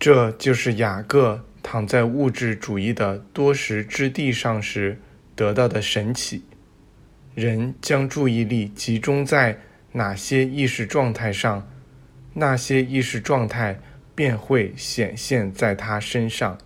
[0.00, 4.98] 这就是雅各躺在物质主义的多时之地上时
[5.34, 6.42] 得到的神启：
[7.34, 9.60] 人将注意力集中在
[9.92, 11.70] 哪些意识状态上，
[12.32, 13.78] 那些意识状态
[14.14, 16.56] 便会显现在他身上。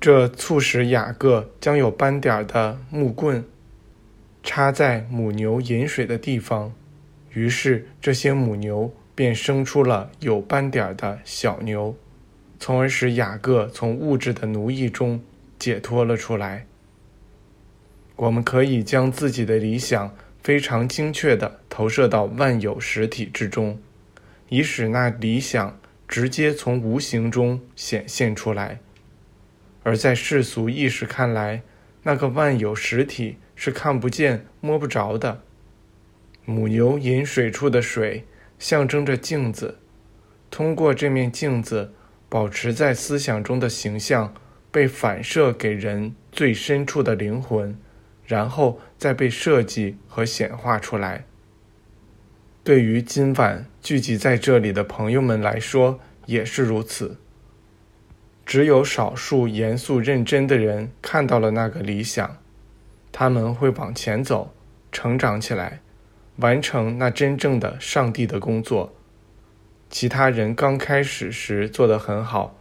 [0.00, 3.44] 这促使雅各将有斑点的木棍
[4.42, 6.72] 插在母牛饮水的地方，
[7.30, 8.92] 于是这些母牛。
[9.14, 11.96] 便生出了有斑点的小牛，
[12.58, 15.22] 从而使雅各从物质的奴役中
[15.58, 16.66] 解脱了出来。
[18.16, 23.78] 我们可以将自己的理想非常精确地投射到万有实体之中，
[24.48, 28.80] 以使那理想直接从无形中显现出来。
[29.82, 31.62] 而在世俗意识看来，
[32.02, 35.42] 那个万有实体是看不见、摸不着的。
[36.44, 38.24] 母牛饮水处的水。
[38.58, 39.78] 象征着镜子，
[40.50, 41.92] 通过这面镜子，
[42.28, 44.34] 保持在思想中的形象
[44.70, 47.78] 被反射给人最深处的灵魂，
[48.24, 51.24] 然后再被设计和显化出来。
[52.62, 57.18] 对于今晚聚集在这里的朋友们来说，也是如此。
[58.46, 62.38] 只有少数严肃认真的人看到了那个理想，
[63.12, 64.54] 他们会往前走，
[64.90, 65.80] 成长起来。
[66.36, 68.92] 完成那真正的上帝的工作，
[69.88, 72.56] 其他人刚开始时做得很好，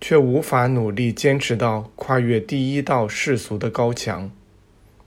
[0.00, 4.30] 却无法努力坚持到跨越第一道世俗的高墙。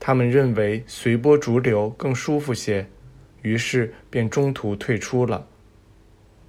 [0.00, 2.88] 他们认为随波逐流更舒服些，
[3.42, 5.46] 于是便中途退出了。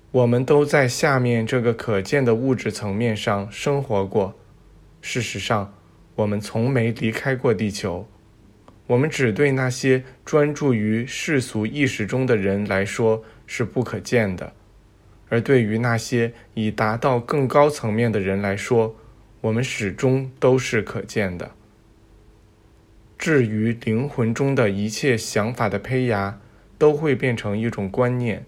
[0.10, 4.34] 我们都在下面这个可见的物质层面上生活过，
[5.02, 5.74] 事实上，
[6.16, 8.08] 我们从没离开过地球。
[8.88, 14.54] 我们只对那些专注于世俗意识中的人来说是不可见的，
[15.30, 18.96] 而对于那些已达到更高层面的人来说，
[19.42, 21.52] 我们始终都是可见的。
[23.18, 26.40] 至于灵魂中的一切想法的胚芽，
[26.78, 28.46] 都会变成一种观念，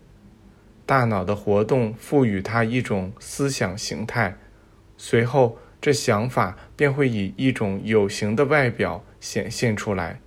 [0.86, 4.38] 大脑的活动赋予它一种思想形态，
[4.98, 10.20] 随后这想法便会以一种有形的外表显现出来。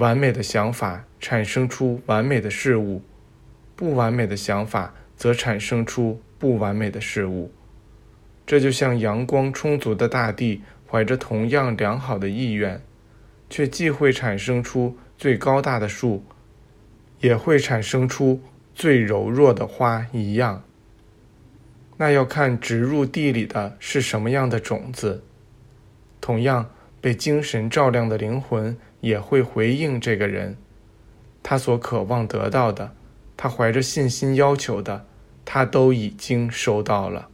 [0.00, 3.02] 完美的想法产生出完美的事物，
[3.76, 7.52] 不完美的想法则产生出不完美的事物。
[8.46, 12.80] 这就像阳光充足的大地，怀着同样良好的意愿，
[13.50, 16.24] 却既会产生出最高大的树，
[17.20, 18.40] 也会产生出
[18.74, 20.64] 最柔弱的花一样。
[21.98, 25.22] 那要看植入地里的是什么样的种子。
[26.22, 26.70] 同样，
[27.02, 28.74] 被精神照亮的灵魂。
[29.00, 30.56] 也会回应这个人，
[31.42, 32.94] 他所渴望得到的，
[33.36, 35.06] 他怀着信心要求的，
[35.44, 37.28] 他都已经收到了。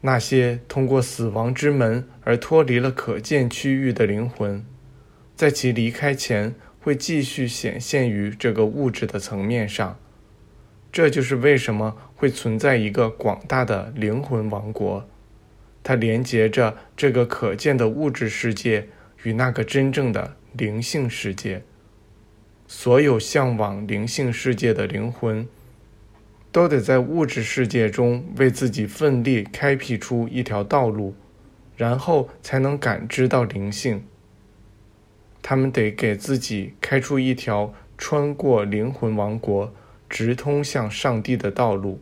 [0.00, 4.64] 那些通过死亡之门而脱离了可见区域的灵魂，
[5.34, 9.98] 在其离开前会继续显现于这个物质的层面上。
[10.92, 15.08] 这就是为什么会存在一个广大的灵魂王国，
[15.82, 18.88] 它连接着这个可见的物质世界。
[19.24, 21.62] 与那个真正的灵性世界，
[22.68, 25.48] 所有向往灵性世界的灵魂，
[26.52, 31.14] 都得在物质世界中为自己奋力开辟出一条道路，
[31.76, 34.04] 然后才能感知到灵性。
[35.42, 39.74] 他们得给自己开出一条穿过灵魂王国、
[40.08, 42.00] 直通向上帝的道路。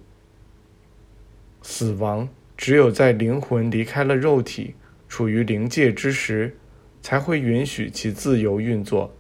[1.62, 4.74] 死亡只有在灵魂离开了肉体，
[5.08, 6.56] 处于灵界之时。
[7.02, 9.14] 才会允许其自由运作。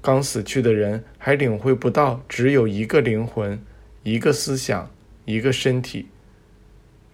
[0.00, 3.58] 刚死去的人还领会不到只有一个灵魂、
[4.02, 4.90] 一个思想、
[5.24, 6.08] 一个身体，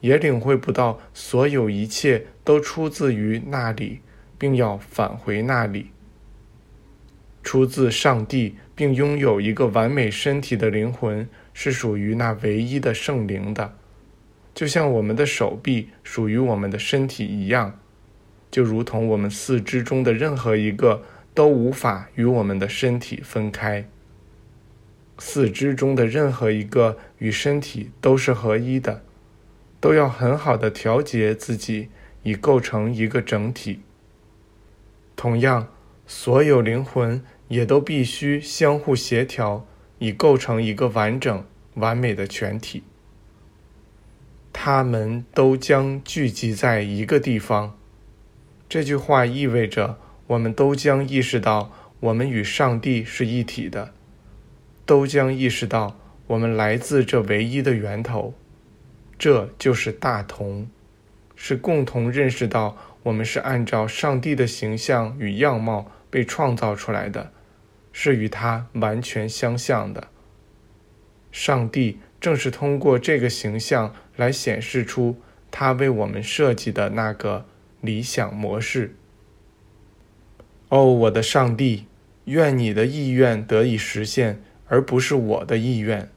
[0.00, 4.00] 也领会不到所有一切都出自于那里，
[4.38, 5.90] 并要返回那里。
[7.42, 13.76] 出自上帝并拥有一个完美身体的灵魂是属于那唯一的圣灵的，
[14.54, 17.78] 就像我们的手臂属于我们的身体一样。
[18.50, 23.88] 就如同我们四肢中的任何一个都无法与我们的身体分开，
[25.18, 29.04] 四肢中的任何一个与身体都是合一的，
[29.78, 31.88] 都要很好的调节自己，
[32.24, 33.80] 以构成一个整体。
[35.14, 35.68] 同样，
[36.06, 39.64] 所有灵魂也都必须相互协调，
[39.98, 41.44] 以构成一个完整、
[41.74, 42.82] 完美的全体。
[44.52, 47.76] 他们都将聚集在一个地方。
[48.70, 53.88] 这句话意味着，我们都将意识到，我们与上帝是一体的；
[54.86, 58.32] 都将意识到，我们来自这唯一的源头，
[59.18, 60.70] 这就是大同，
[61.34, 67.32] 是共同认识到我们是按照上帝的形象与样貌被创造出来的，
[67.90, 70.06] 是与他完全相像的。
[71.32, 75.20] 上帝正是通过这个形象来显示出
[75.50, 77.46] 他为我们设计的那个
[77.80, 78.94] 理想模式。
[80.68, 81.86] 哦，我的上帝，
[82.24, 86.08] 愿你的意愿得以实现，而不是我的意愿。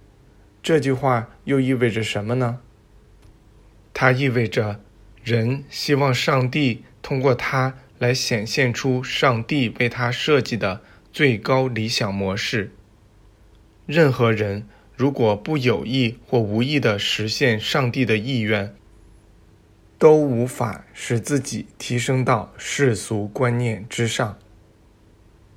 [0.62, 2.60] 这句话又意味着什么呢？
[3.94, 4.80] 它意味着
[5.24, 10.82] 人希望上帝通过他来显现出上帝为他设计的
[11.12, 12.72] 最高理想模式。
[13.86, 18.76] 任何人如果不有意或无意地实现上帝的意愿，
[20.04, 24.38] 都无法使自己提升到世俗观念之上。